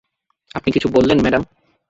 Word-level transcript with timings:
আপনি 0.55 0.69
কিছু 0.71 0.87
বললেন, 0.87 1.17
ম্যাডাম? 1.21 1.43